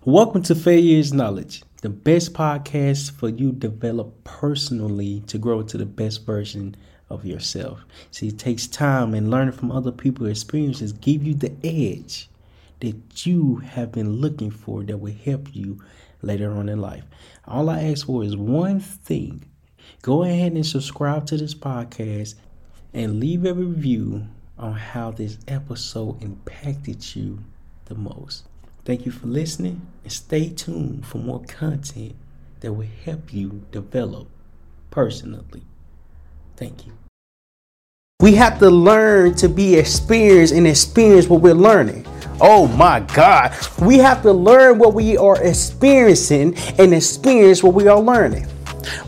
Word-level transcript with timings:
Welcome 0.00 0.42
to 0.44 0.56
Failure 0.56 0.98
is 0.98 1.12
Knowledge, 1.12 1.62
the 1.82 1.88
best 1.88 2.32
podcast 2.32 3.12
for 3.12 3.28
you 3.28 3.52
develop 3.52 4.24
personally 4.24 5.22
to 5.28 5.38
grow 5.38 5.60
into 5.60 5.78
the 5.78 5.86
best 5.86 6.26
version 6.26 6.74
of 7.08 7.24
yourself. 7.24 7.84
See, 8.10 8.28
it 8.28 8.38
takes 8.38 8.66
time 8.66 9.14
and 9.14 9.30
learning 9.30 9.52
from 9.52 9.70
other 9.70 9.92
people's 9.92 10.30
experiences 10.30 10.92
give 10.92 11.22
you 11.22 11.34
the 11.34 11.54
edge 11.62 12.28
that 12.80 13.26
you 13.26 13.56
have 13.56 13.92
been 13.92 14.14
looking 14.14 14.50
for 14.50 14.82
that 14.82 14.96
will 14.96 15.14
help 15.14 15.54
you 15.54 15.78
later 16.20 16.52
on 16.52 16.68
in 16.68 16.80
life. 16.80 17.04
All 17.46 17.70
I 17.70 17.84
ask 17.84 18.06
for 18.06 18.24
is 18.24 18.36
one 18.36 18.80
thing. 18.80 19.44
Go 20.00 20.24
ahead 20.24 20.52
and 20.52 20.66
subscribe 20.66 21.26
to 21.26 21.36
this 21.36 21.54
podcast 21.54 22.34
and 22.92 23.20
leave 23.20 23.44
a 23.44 23.54
review 23.54 24.26
on 24.58 24.72
how 24.72 25.12
this 25.12 25.38
episode 25.46 26.20
impacted 26.24 27.14
you 27.14 27.38
the 27.84 27.94
most. 27.94 28.48
Thank 28.84 29.06
you 29.06 29.12
for 29.12 29.28
listening 29.28 29.86
and 30.02 30.12
stay 30.12 30.48
tuned 30.48 31.06
for 31.06 31.18
more 31.18 31.42
content 31.44 32.16
that 32.60 32.72
will 32.72 32.88
help 33.04 33.32
you 33.32 33.62
develop 33.70 34.26
personally. 34.90 35.62
Thank 36.56 36.86
you. 36.86 36.92
We 38.20 38.34
have 38.34 38.58
to 38.58 38.70
learn 38.70 39.34
to 39.36 39.48
be 39.48 39.76
experienced 39.76 40.52
and 40.52 40.66
experience 40.66 41.28
what 41.28 41.42
we're 41.42 41.54
learning. 41.54 42.06
Oh 42.40 42.66
my 42.68 43.00
God. 43.00 43.54
We 43.80 43.98
have 43.98 44.22
to 44.22 44.32
learn 44.32 44.78
what 44.78 44.94
we 44.94 45.16
are 45.16 45.40
experiencing 45.42 46.56
and 46.78 46.92
experience 46.92 47.62
what 47.62 47.74
we 47.74 47.86
are 47.86 48.00
learning. 48.00 48.44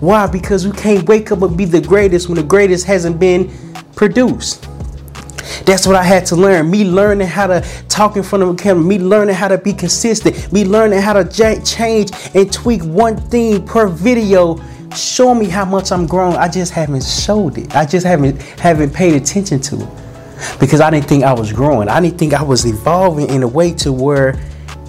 Why? 0.00 0.26
Because 0.26 0.66
we 0.66 0.72
can't 0.72 1.08
wake 1.08 1.32
up 1.32 1.40
and 1.42 1.56
be 1.56 1.64
the 1.64 1.80
greatest 1.80 2.28
when 2.28 2.36
the 2.36 2.42
greatest 2.42 2.86
hasn't 2.86 3.18
been 3.18 3.50
produced. 3.94 4.66
That's 5.64 5.86
what 5.86 5.96
I 5.96 6.02
had 6.02 6.26
to 6.26 6.36
learn. 6.36 6.70
Me 6.70 6.84
learning 6.84 7.28
how 7.28 7.46
to 7.46 7.64
talk 7.88 8.16
in 8.16 8.22
front 8.22 8.42
of 8.42 8.48
a 8.48 8.54
camera, 8.54 8.82
me 8.82 8.98
learning 8.98 9.34
how 9.34 9.48
to 9.48 9.58
be 9.58 9.72
consistent, 9.72 10.52
me 10.52 10.64
learning 10.64 11.00
how 11.00 11.12
to 11.12 11.24
j- 11.24 11.60
change 11.64 12.10
and 12.34 12.52
tweak 12.52 12.82
one 12.82 13.16
thing 13.16 13.64
per 13.64 13.86
video. 13.86 14.60
Show 14.94 15.34
me 15.34 15.46
how 15.46 15.64
much 15.64 15.90
I'm 15.92 16.06
growing. 16.06 16.36
I 16.36 16.48
just 16.48 16.72
haven't 16.72 17.04
showed 17.04 17.56
it. 17.58 17.74
I 17.74 17.86
just 17.86 18.04
haven't 18.04 18.42
haven't 18.60 18.92
paid 18.92 19.14
attention 19.14 19.60
to 19.60 19.80
it 19.82 19.88
because 20.58 20.80
I 20.80 20.90
didn't 20.90 21.06
think 21.06 21.24
I 21.24 21.32
was 21.32 21.52
growing. 21.52 21.88
I 21.88 22.00
didn't 22.00 22.18
think 22.18 22.34
I 22.34 22.42
was 22.42 22.66
evolving 22.66 23.28
in 23.30 23.42
a 23.42 23.48
way 23.48 23.72
to 23.74 23.92
where 23.92 24.38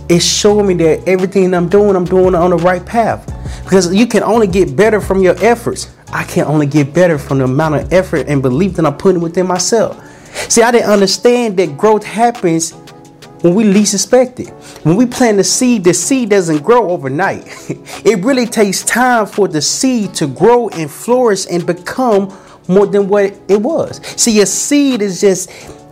it's 0.10 0.26
showing 0.26 0.68
me 0.68 0.74
that 0.76 1.08
everything 1.08 1.54
I'm 1.54 1.70
doing, 1.70 1.96
I'm 1.96 2.06
doing 2.06 2.36
on 2.36 2.50
the 2.50 2.58
right 2.58 2.86
path. 2.86 3.26
Because 3.64 3.94
you 3.94 4.08
can 4.08 4.24
only 4.24 4.48
get 4.48 4.76
better 4.76 5.00
from 5.00 5.22
your 5.22 5.36
efforts. 5.44 5.96
I 6.12 6.24
can 6.26 6.46
only 6.46 6.66
get 6.66 6.94
better 6.94 7.18
from 7.18 7.38
the 7.38 7.46
amount 7.46 7.76
of 7.76 7.94
effort 7.94 8.28
and 8.28 8.42
belief 8.42 8.74
that 8.74 8.86
I'm 8.86 8.98
putting 8.98 9.22
within 9.22 9.48
myself. 9.48 9.98
See, 10.50 10.62
I 10.62 10.72
didn't 10.72 10.90
understand 10.90 11.58
that 11.58 11.78
growth 11.78 12.04
happens 12.04 12.74
when 13.42 13.56
we 13.56 13.66
least 13.66 13.94
expect 13.94 14.40
it. 14.40 14.50
When 14.84 14.96
we 14.96 15.06
plant 15.06 15.38
the 15.38 15.44
seed, 15.44 15.84
the 15.84 15.94
seed 15.94 16.30
doesn't 16.30 16.64
grow 16.64 16.90
overnight. 16.90 17.46
it 18.06 18.24
really 18.24 18.46
takes 18.46 18.84
time 18.84 19.26
for 19.26 19.48
the 19.48 19.62
seed 19.62 20.14
to 20.16 20.28
grow 20.28 20.70
and 20.70 20.90
flourish 20.90 21.46
and 21.52 21.66
become 21.66 22.34
more 22.68 22.88
than 22.88 23.10
what 23.10 23.38
it 23.48 23.62
was. 23.62 24.00
See, 24.20 24.40
a 24.42 24.46
seed 24.46 25.02
is 25.02 25.20
just 25.20 25.50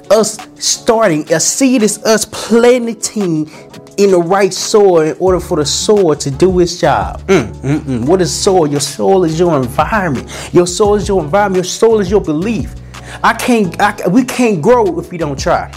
us 0.09 0.38
starting. 0.56 1.31
A 1.34 1.39
seed 1.39 1.84
is 1.84 2.02
us 2.03 2.25
planting 2.25 3.50
in 3.97 4.12
the 4.12 4.19
right 4.19 4.53
soil 4.53 5.02
in 5.02 5.17
order 5.19 5.39
for 5.39 5.58
the 5.58 5.66
soil 5.66 6.16
to 6.16 6.31
do 6.31 6.59
its 6.59 6.80
job. 6.80 7.22
Mm, 7.28 7.53
mm, 7.56 7.80
mm. 7.80 8.06
What 8.06 8.22
is 8.22 8.34
soil? 8.34 8.67
Your 8.67 8.80
soil 8.80 9.23
is 9.25 9.38
your 9.38 9.58
environment. 9.58 10.30
Your 10.53 10.67
soil 10.67 10.95
is 10.95 11.08
your 11.08 11.22
environment. 11.23 11.58
Your 11.58 11.72
soul 11.72 12.00
is 12.00 12.09
your 12.09 12.22
belief. 12.22 12.75
I 13.23 13.33
can't. 13.33 13.79
I, 13.79 14.07
we 14.07 14.23
can't 14.23 14.61
grow 14.61 14.99
if 14.99 15.11
we 15.11 15.17
don't 15.17 15.39
try. 15.39 15.71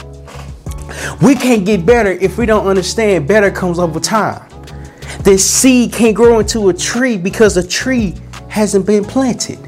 We 1.23 1.35
can't 1.35 1.65
get 1.65 1.85
better 1.85 2.11
if 2.11 2.39
we 2.39 2.47
don't 2.47 2.67
understand. 2.67 3.27
Better 3.27 3.51
comes 3.51 3.79
over 3.79 4.01
time. 4.01 4.49
The 5.23 5.39
seed 5.39 5.93
can't 5.93 6.15
grow 6.15 6.39
into 6.41 6.69
a 6.69 6.75
tree 6.75 7.17
because 7.17 7.57
a 7.57 7.67
tree 7.67 8.15
hasn't 8.49 8.87
been 8.87 9.05
planted. 9.05 9.59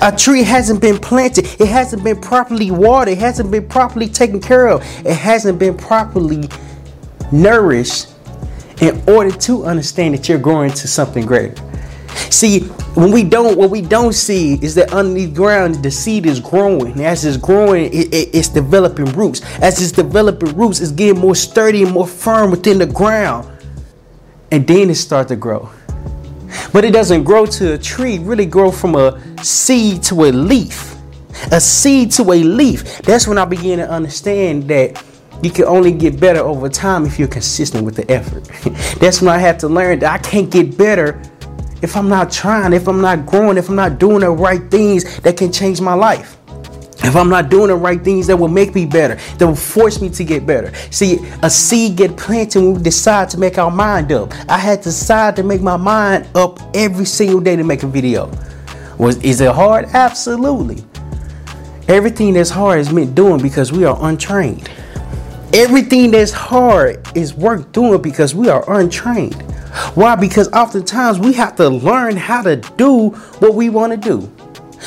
A 0.00 0.14
tree 0.14 0.42
hasn't 0.42 0.80
been 0.80 0.98
planted. 0.98 1.44
It 1.60 1.68
hasn't 1.68 2.02
been 2.02 2.20
properly 2.20 2.70
watered. 2.70 3.12
It 3.12 3.18
hasn't 3.18 3.50
been 3.50 3.68
properly 3.68 4.08
taken 4.08 4.40
care 4.40 4.68
of. 4.68 4.82
It 5.06 5.16
hasn't 5.16 5.58
been 5.58 5.76
properly 5.76 6.48
nourished 7.30 8.08
in 8.80 9.02
order 9.06 9.30
to 9.30 9.64
understand 9.64 10.14
that 10.14 10.28
you're 10.28 10.38
growing 10.38 10.70
to 10.70 10.88
something 10.88 11.26
greater. 11.26 11.54
See, 12.30 12.68
when 12.94 13.10
we 13.10 13.24
don't, 13.24 13.58
what 13.58 13.70
we 13.70 13.80
don't 13.80 14.12
see 14.12 14.54
is 14.62 14.74
that 14.76 14.92
underneath 14.92 15.34
ground, 15.34 15.76
the 15.76 15.90
seed 15.90 16.26
is 16.26 16.38
growing. 16.38 17.04
As 17.04 17.24
it's 17.24 17.36
growing, 17.36 17.86
it, 17.86 18.14
it, 18.14 18.30
it's 18.32 18.48
developing 18.48 19.06
roots. 19.06 19.42
As 19.60 19.82
it's 19.82 19.90
developing 19.90 20.56
roots, 20.56 20.80
it's 20.80 20.92
getting 20.92 21.20
more 21.20 21.34
sturdy 21.34 21.82
and 21.82 21.92
more 21.92 22.06
firm 22.06 22.52
within 22.52 22.78
the 22.78 22.86
ground. 22.86 23.50
And 24.52 24.66
then 24.66 24.90
it 24.90 24.94
starts 24.94 25.30
to 25.30 25.36
grow. 25.36 25.70
But 26.72 26.84
it 26.84 26.92
doesn't 26.92 27.24
grow 27.24 27.46
to 27.46 27.74
a 27.74 27.78
tree, 27.78 28.18
really 28.18 28.46
grow 28.46 28.70
from 28.70 28.94
a 28.94 29.20
seed 29.42 30.02
to 30.04 30.24
a 30.24 30.30
leaf. 30.30 30.94
A 31.50 31.60
seed 31.60 32.12
to 32.12 32.22
a 32.30 32.42
leaf. 32.44 32.98
That's 32.98 33.26
when 33.26 33.38
I 33.38 33.44
begin 33.44 33.80
to 33.80 33.90
understand 33.90 34.68
that 34.68 35.02
you 35.42 35.50
can 35.50 35.64
only 35.64 35.90
get 35.90 36.20
better 36.20 36.40
over 36.40 36.68
time 36.68 37.04
if 37.06 37.18
you're 37.18 37.26
consistent 37.26 37.84
with 37.84 37.96
the 37.96 38.08
effort. 38.10 38.44
That's 39.00 39.20
when 39.20 39.30
I 39.30 39.38
had 39.38 39.58
to 39.60 39.68
learn 39.68 39.98
that 39.98 40.12
I 40.12 40.18
can't 40.18 40.48
get 40.48 40.78
better 40.78 41.20
if 41.84 41.96
I'm 41.96 42.08
not 42.08 42.32
trying, 42.32 42.72
if 42.72 42.88
I'm 42.88 43.02
not 43.02 43.26
growing, 43.26 43.58
if 43.58 43.68
I'm 43.68 43.76
not 43.76 43.98
doing 43.98 44.20
the 44.20 44.30
right 44.30 44.70
things 44.70 45.20
that 45.20 45.36
can 45.36 45.52
change 45.52 45.80
my 45.82 45.92
life. 45.94 46.38
If 47.04 47.14
I'm 47.14 47.28
not 47.28 47.50
doing 47.50 47.68
the 47.68 47.76
right 47.76 48.02
things 48.02 48.26
that 48.28 48.36
will 48.36 48.48
make 48.48 48.74
me 48.74 48.86
better, 48.86 49.16
that 49.36 49.46
will 49.46 49.54
force 49.54 50.00
me 50.00 50.08
to 50.08 50.24
get 50.24 50.46
better. 50.46 50.74
See, 50.90 51.18
a 51.42 51.50
seed 51.50 51.96
get 51.96 52.16
planted 52.16 52.62
when 52.62 52.74
we 52.74 52.82
decide 52.82 53.28
to 53.30 53.38
make 53.38 53.58
our 53.58 53.70
mind 53.70 54.10
up. 54.10 54.32
I 54.48 54.56
had 54.56 54.78
to 54.78 54.88
decide 54.88 55.36
to 55.36 55.42
make 55.42 55.60
my 55.60 55.76
mind 55.76 56.26
up 56.34 56.58
every 56.74 57.04
single 57.04 57.40
day 57.40 57.54
to 57.56 57.64
make 57.64 57.82
a 57.82 57.86
video. 57.86 58.30
Was 58.98 59.22
is 59.22 59.42
it 59.42 59.52
hard? 59.52 59.84
Absolutely. 59.92 60.82
Everything 61.86 62.32
that's 62.32 62.48
hard 62.48 62.80
is 62.80 62.90
meant 62.90 63.14
doing 63.14 63.42
because 63.42 63.70
we 63.70 63.84
are 63.84 63.98
untrained. 64.00 64.70
Everything 65.52 66.12
that's 66.12 66.32
hard 66.32 67.06
is 67.14 67.34
worth 67.34 67.70
doing 67.72 68.00
because 68.00 68.34
we 68.34 68.48
are 68.48 68.64
untrained. 68.80 69.53
Why? 69.94 70.16
Because 70.16 70.48
oftentimes 70.52 71.18
we 71.18 71.32
have 71.34 71.56
to 71.56 71.68
learn 71.68 72.16
how 72.16 72.42
to 72.42 72.56
do 72.56 73.10
what 73.38 73.54
we 73.54 73.70
want 73.70 73.92
to 73.92 73.96
do. 73.96 74.32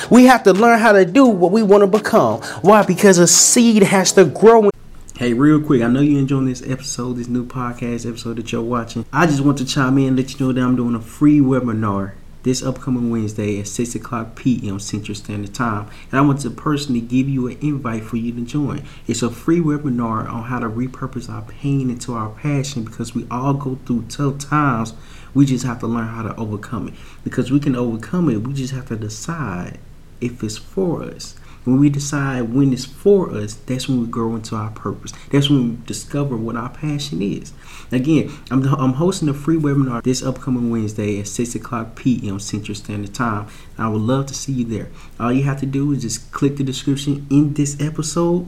We 0.10 0.26
have 0.26 0.44
to 0.44 0.54
learn 0.54 0.80
how 0.80 0.92
to 0.92 1.06
do 1.06 1.26
what 1.26 1.52
we 1.52 1.64
want 1.64 1.82
to 1.82 1.88
become. 1.88 2.42
Why? 2.62 2.84
Because 2.84 3.18
a 3.18 3.28
seed 3.28 3.84
has 3.84 4.14
to 4.14 4.26
grow. 4.26 4.70
Hey, 5.16 5.34
real 5.34 5.60
quick, 5.62 5.82
I 5.82 5.88
know 5.88 6.02
you're 6.02 6.20
enjoying 6.20 6.46
this 6.46 6.62
episode, 6.62 7.14
this 7.14 7.28
new 7.28 7.46
podcast 7.46 8.08
episode 8.08 8.36
that 8.36 8.52
you're 8.52 8.62
watching. 8.62 9.06
I 9.12 9.26
just 9.26 9.42
want 9.42 9.58
to 9.58 9.66
chime 9.66 9.98
in 9.98 10.10
and 10.10 10.18
let 10.18 10.34
you 10.34 10.46
know 10.46 10.54
that 10.54 10.62
I'm 10.62 10.76
doing 10.76 10.94
a 10.94 11.02
free 11.02 11.40
webinar 11.40 12.14
this 12.48 12.64
upcoming 12.64 13.10
Wednesday 13.10 13.60
at 13.60 13.68
6 13.68 13.96
o'clock 13.96 14.36
p.m. 14.36 14.80
Central 14.80 15.16
Standard 15.16 15.54
Time. 15.54 15.90
And 16.10 16.18
I 16.18 16.22
want 16.22 16.40
to 16.42 16.50
personally 16.50 17.02
give 17.02 17.28
you 17.28 17.48
an 17.48 17.58
invite 17.62 18.06
for 18.06 18.16
you 18.16 18.32
to 18.32 18.42
join. 18.42 18.84
It's 19.06 19.22
a 19.22 19.30
free 19.30 19.60
webinar 19.60 20.30
on 20.30 20.44
how 20.44 20.60
to 20.60 20.70
repurpose 20.70 21.30
our 21.30 21.42
pain 21.42 21.90
into 21.90 22.14
our 22.14 22.30
passion 22.30 22.86
because 22.86 23.14
we 23.14 23.28
all 23.30 23.54
go 23.54 23.78
through 23.86 24.06
tough 24.08 24.38
times. 24.38 24.94
We 25.34 25.46
just 25.46 25.66
have 25.66 25.80
to 25.80 25.88
learn 25.88 26.08
how 26.08 26.24
to 26.24 26.36
overcome 26.38 26.88
it. 26.88 26.94
Because 27.26 27.52
we 27.52 27.60
can 27.60 27.76
overcome 27.76 28.30
it, 28.30 28.38
we 28.48 28.54
just 28.54 28.74
have 28.74 28.88
to 28.88 28.96
decide 28.96 29.80
if 30.22 30.42
it's 30.42 30.58
for 30.58 31.04
us. 31.04 31.36
When 31.68 31.82
we 31.82 31.90
decide 31.90 32.54
when 32.54 32.72
it's 32.72 32.86
for 32.86 33.30
us, 33.30 33.56
that's 33.56 33.90
when 33.90 34.00
we 34.00 34.08
grow 34.08 34.36
into 34.36 34.56
our 34.56 34.72
purpose. 34.72 35.12
That's 35.34 35.50
when 35.50 35.70
we 35.70 35.86
discover 35.86 36.38
what 36.38 36.56
our 36.56 36.70
passion 36.70 37.22
is. 37.22 37.52
Again, 37.92 38.32
I'm, 38.50 38.64
I'm 38.74 38.94
hosting 38.94 39.28
a 39.28 39.34
free 39.34 39.58
webinar 39.58 40.02
this 40.02 40.24
upcoming 40.24 40.70
Wednesday 40.70 41.20
at 41.20 41.28
6 41.28 41.56
o'clock 41.56 41.98
p.m. 41.98 42.40
Central 42.40 42.74
Standard 42.74 43.14
Time. 43.14 43.50
I 43.78 43.90
would 43.90 44.02
love 44.02 44.28
to 44.28 44.34
see 44.34 44.54
you 44.54 44.64
there. 44.64 44.90
All 45.20 45.34
you 45.34 45.44
have 45.44 45.60
to 45.60 45.66
do 45.66 45.92
is 45.92 46.04
just 46.04 46.32
click 46.32 46.56
the 46.56 46.64
description 46.64 47.28
in 47.30 47.56
this 47.56 47.76
episode, 47.82 48.48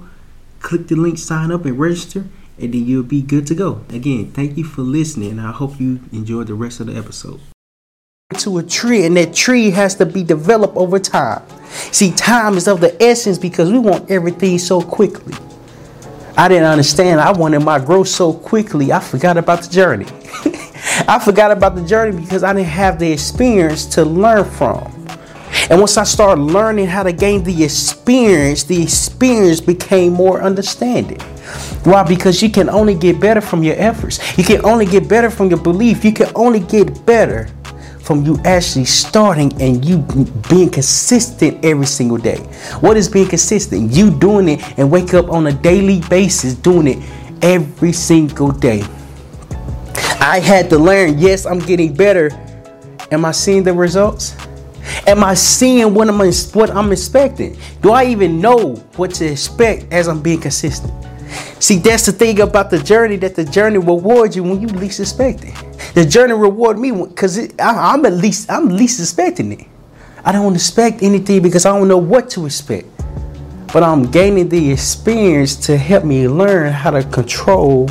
click 0.62 0.88
the 0.88 0.96
link, 0.96 1.18
sign 1.18 1.52
up, 1.52 1.66
and 1.66 1.78
register, 1.78 2.30
and 2.58 2.74
then 2.74 2.86
you'll 2.86 3.04
be 3.04 3.22
good 3.22 3.46
to 3.48 3.54
go. 3.54 3.84
Again, 3.90 4.32
thank 4.32 4.58
you 4.58 4.64
for 4.64 4.84
listening. 4.84 5.40
I 5.40 5.52
hope 5.52 5.78
you 5.78 6.00
enjoy 6.14 6.46
the 6.46 6.54
rest 6.54 6.80
of 6.80 6.88
the 6.88 6.96
episode 6.96 7.42
to 8.38 8.60
a 8.60 8.64
tree 8.64 9.08
and 9.08 9.18
that 9.18 9.34
tree 9.34 9.72
has 9.72 9.96
to 9.96 10.06
be 10.06 10.24
developed 10.24 10.78
over 10.78 11.00
time. 11.00 11.42
See, 11.92 12.12
time 12.12 12.58
is 12.58 12.68
of 12.68 12.80
the 12.80 12.96
essence 13.02 13.40
because 13.40 13.72
we 13.72 13.80
want 13.80 14.12
everything 14.12 14.60
so 14.60 14.84
quickly. 14.84 15.34
I 16.38 16.48
didn't 16.48 16.66
understand. 16.66 17.20
I 17.22 17.32
wanted 17.32 17.62
my 17.62 17.80
growth 17.80 18.08
so 18.08 18.32
quickly. 18.32 18.92
I 18.94 19.00
forgot 19.00 19.38
about 19.38 19.64
the 19.64 19.70
journey. 19.70 20.06
I 21.08 21.20
forgot 21.26 21.50
about 21.50 21.74
the 21.74 21.84
journey 21.84 22.22
because 22.22 22.44
I 22.44 22.54
didn't 22.54 22.68
have 22.68 23.00
the 23.00 23.12
experience 23.12 23.88
to 23.88 24.06
learn 24.06 24.46
from. 24.46 24.94
And 25.72 25.80
once 25.80 25.98
I 25.98 26.04
started 26.04 26.44
learning 26.44 26.86
how 26.86 27.02
to 27.02 27.12
gain 27.12 27.44
the 27.44 27.64
experience, 27.64 28.64
the 28.64 28.80
experience 28.80 29.60
became 29.60 30.14
more 30.14 30.44
understanding. 30.44 31.20
Why? 31.84 32.04
Because 32.04 32.44
you 32.44 32.52
can 32.52 32.70
only 32.70 32.94
get 32.94 33.20
better 33.20 33.42
from 33.42 33.64
your 33.64 33.76
efforts. 33.80 34.38
You 34.38 34.44
can 34.44 34.64
only 34.64 34.86
get 34.86 35.10
better 35.10 35.32
from 35.32 35.50
your 35.50 35.62
belief. 35.62 36.06
You 36.06 36.14
can 36.14 36.32
only 36.36 36.60
get 36.60 37.08
better 37.08 37.50
from 38.10 38.26
you 38.26 38.40
actually 38.44 38.86
starting 38.86 39.54
and 39.62 39.86
you 39.86 40.00
being 40.50 40.68
consistent 40.68 41.64
every 41.64 41.86
single 41.86 42.18
day. 42.18 42.38
What 42.82 42.98
is 42.98 43.08
being 43.08 43.28
consistent? 43.28 43.92
You 43.92 44.10
doing 44.10 44.50
it 44.50 44.80
and 44.80 44.90
wake 44.90 45.14
up 45.14 45.30
on 45.30 45.46
a 45.46 45.54
daily 45.54 46.02
basis 46.10 46.56
doing 46.56 46.88
it 46.88 47.10
every 47.44 47.92
single 47.92 48.50
day. 48.50 48.82
I 50.20 50.40
had 50.44 50.72
to 50.72 50.80
learn, 50.80 51.20
yes, 51.20 51.46
I'm 51.46 51.60
getting 51.60 51.94
better. 51.94 52.32
Am 53.12 53.26
I 53.26 53.32
seeing 53.32 53.62
the 53.62 53.74
results? 53.74 54.36
Am 55.06 55.24
I 55.24 55.36
seeing 55.36 55.94
what 55.94 56.10
I'm 56.10 56.18
what 56.18 56.72
I'm 56.72 56.92
expecting? 56.92 57.60
Do 57.84 57.92
I 57.92 58.06
even 58.06 58.42
know 58.42 58.74
what 58.96 59.14
to 59.16 59.26
expect 59.28 59.94
as 59.94 60.08
I'm 60.08 60.20
being 60.20 60.42
consistent? 60.42 60.92
See, 61.60 61.78
that's 61.78 62.06
the 62.06 62.12
thing 62.12 62.40
about 62.42 62.70
the 62.70 62.80
journey 62.80 63.18
that 63.18 63.36
the 63.36 63.44
journey 63.44 63.78
rewards 63.78 64.36
you 64.36 64.44
when 64.44 64.62
you 64.62 64.68
least 64.68 65.00
expect 65.00 65.44
it. 65.44 65.54
The 65.94 66.06
journey 66.06 66.34
reward 66.34 66.80
me 66.80 66.92
because 66.92 67.38
I'm 67.60 68.06
at 68.06 68.14
least 68.14 68.50
I'm 68.50 68.70
least 68.70 69.00
expecting 69.00 69.52
it. 69.52 69.68
I 70.24 70.32
don't 70.32 70.56
expect 70.56 71.04
anything 71.04 71.42
because 71.42 71.66
I 71.66 71.78
don't 71.78 71.88
know 71.88 71.98
what 71.98 72.30
to 72.32 72.46
expect. 72.46 72.88
But 73.72 73.84
I'm 73.84 74.10
gaining 74.10 74.50
the 74.50 74.72
experience 74.72 75.56
to 75.68 75.78
help 75.78 76.04
me 76.04 76.28
learn 76.28 76.72
how 76.74 76.92
to 76.92 77.04
control 77.04 77.90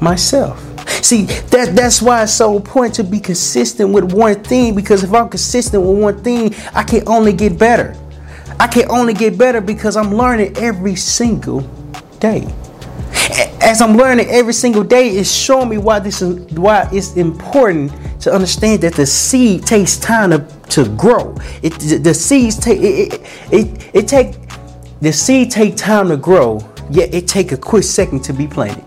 myself. 0.00 0.66
See, 1.04 1.24
that 1.24 1.74
that's 1.76 2.00
why 2.00 2.22
it's 2.22 2.32
so 2.32 2.56
important 2.56 2.94
to 2.96 3.04
be 3.04 3.20
consistent 3.20 3.90
with 3.90 4.12
one 4.12 4.42
thing 4.42 4.74
because 4.74 5.04
if 5.04 5.12
I'm 5.12 5.28
consistent 5.28 5.82
with 5.82 5.98
one 5.98 6.22
thing, 6.22 6.54
I 6.74 6.82
can 6.82 7.06
only 7.06 7.32
get 7.32 7.58
better. 7.58 7.96
I 8.58 8.66
can 8.66 8.90
only 8.90 9.14
get 9.14 9.38
better 9.38 9.60
because 9.60 9.96
I'm 9.96 10.14
learning 10.14 10.56
every 10.58 10.94
single 10.96 11.60
day. 12.18 12.46
As 13.60 13.80
I'm 13.80 13.96
learning 13.96 14.26
every 14.30 14.52
single 14.52 14.82
day, 14.82 15.10
it's 15.10 15.30
showing 15.30 15.68
me 15.68 15.78
why 15.78 15.98
this 16.00 16.22
is 16.22 16.38
why 16.52 16.88
it's 16.92 17.16
important 17.16 17.92
to 18.22 18.32
understand 18.32 18.82
that 18.82 18.94
the 18.94 19.06
seed 19.06 19.66
takes 19.66 19.96
time 19.96 20.30
to, 20.30 20.38
to 20.70 20.88
grow. 20.96 21.36
It 21.62 22.02
the 22.02 22.14
seeds 22.14 22.58
take 22.58 22.80
it, 22.80 23.14
it, 23.14 23.52
it, 23.52 23.90
it 23.94 24.08
take 24.08 24.34
the 25.00 25.12
seed 25.12 25.50
take 25.50 25.76
time 25.76 26.08
to 26.08 26.16
grow, 26.16 26.60
yet 26.90 27.14
it 27.14 27.28
take 27.28 27.52
a 27.52 27.56
quick 27.56 27.84
second 27.84 28.22
to 28.24 28.32
be 28.32 28.46
planted. 28.46 28.84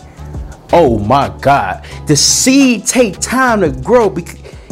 Oh 0.71 0.99
my 0.99 1.29
God. 1.39 1.85
The 2.07 2.15
seed 2.15 2.85
take 2.85 3.19
time 3.19 3.61
to 3.61 3.71
grow, 3.71 4.13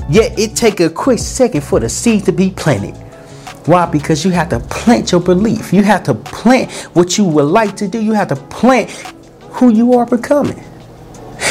yet 0.09 0.37
it 0.37 0.55
take 0.55 0.79
a 0.79 0.89
quick 0.89 1.19
second 1.19 1.61
for 1.61 1.79
the 1.79 1.89
seed 1.89 2.25
to 2.25 2.31
be 2.31 2.51
planted. 2.51 2.95
Why? 3.67 3.85
Because 3.85 4.25
you 4.25 4.31
have 4.31 4.49
to 4.49 4.59
plant 4.59 5.11
your 5.11 5.21
belief. 5.21 5.71
You 5.71 5.83
have 5.83 6.03
to 6.03 6.15
plant 6.15 6.71
what 6.95 7.17
you 7.17 7.25
would 7.25 7.45
like 7.45 7.75
to 7.77 7.87
do. 7.87 8.01
You 8.01 8.13
have 8.13 8.29
to 8.29 8.35
plant 8.35 8.89
who 9.51 9.69
you 9.71 9.93
are 9.93 10.05
becoming. 10.05 10.63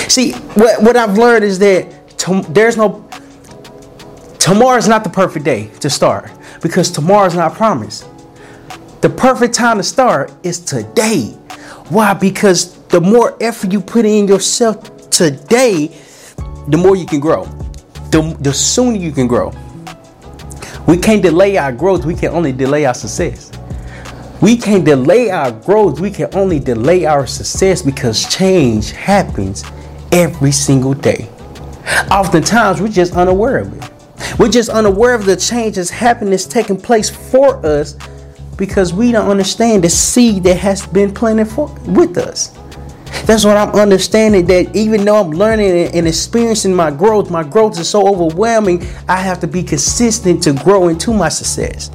See, 0.08 0.32
what, 0.32 0.82
what 0.82 0.96
I've 0.96 1.16
learned 1.16 1.44
is 1.44 1.58
that 1.60 2.18
to, 2.18 2.42
there's 2.48 2.76
no 2.76 3.08
tomorrow 4.38 4.76
is 4.76 4.88
not 4.88 5.04
the 5.04 5.10
perfect 5.10 5.44
day 5.44 5.68
to 5.80 5.90
start 5.90 6.30
because 6.62 6.90
tomorrow 6.90 7.26
is 7.26 7.34
not 7.34 7.54
promised. 7.54 8.06
The 9.00 9.08
perfect 9.08 9.54
time 9.54 9.78
to 9.78 9.82
start 9.82 10.32
is 10.42 10.60
today. 10.60 11.28
Why? 11.88 12.14
Because 12.14 12.76
the 12.88 13.00
more 13.00 13.36
effort 13.40 13.72
you 13.72 13.80
put 13.80 14.04
in 14.04 14.28
yourself 14.28 15.10
today, 15.10 15.96
the 16.68 16.76
more 16.76 16.96
you 16.96 17.06
can 17.06 17.20
grow. 17.20 17.44
The, 18.10 18.36
the 18.40 18.52
sooner 18.52 18.96
you 18.96 19.12
can 19.12 19.26
grow. 19.26 19.52
We 20.86 20.96
can't 20.96 21.22
delay 21.22 21.56
our 21.56 21.72
growth, 21.72 22.04
we 22.04 22.14
can 22.14 22.32
only 22.32 22.52
delay 22.52 22.84
our 22.84 22.94
success. 22.94 23.49
We 24.40 24.56
can't 24.56 24.86
delay 24.86 25.28
our 25.30 25.52
growth, 25.52 26.00
we 26.00 26.10
can 26.10 26.34
only 26.34 26.58
delay 26.58 27.04
our 27.04 27.26
success 27.26 27.82
because 27.82 28.26
change 28.34 28.90
happens 28.92 29.64
every 30.12 30.50
single 30.50 30.94
day. 30.94 31.28
Oftentimes, 32.10 32.80
we're 32.80 32.88
just 32.88 33.14
unaware 33.14 33.58
of 33.58 33.74
it. 33.74 33.90
We're 34.38 34.48
just 34.48 34.70
unaware 34.70 35.14
of 35.14 35.26
the 35.26 35.36
change 35.36 35.76
that's 35.76 35.90
happening, 35.90 36.30
that's 36.30 36.46
taking 36.46 36.80
place 36.80 37.10
for 37.10 37.64
us 37.66 37.98
because 38.56 38.94
we 38.94 39.12
don't 39.12 39.28
understand 39.28 39.84
the 39.84 39.90
seed 39.90 40.42
that 40.44 40.56
has 40.56 40.86
been 40.86 41.12
planted 41.12 41.46
for 41.46 41.66
with 41.86 42.16
us. 42.16 42.48
That's 43.26 43.44
what 43.44 43.58
I'm 43.58 43.74
understanding 43.74 44.46
that 44.46 44.74
even 44.74 45.04
though 45.04 45.20
I'm 45.20 45.30
learning 45.32 45.94
and 45.94 46.08
experiencing 46.08 46.74
my 46.74 46.90
growth, 46.90 47.30
my 47.30 47.42
growth 47.42 47.78
is 47.78 47.90
so 47.90 48.08
overwhelming, 48.08 48.86
I 49.06 49.16
have 49.16 49.38
to 49.40 49.46
be 49.46 49.62
consistent 49.62 50.42
to 50.44 50.54
grow 50.54 50.88
into 50.88 51.12
my 51.12 51.28
success. 51.28 51.90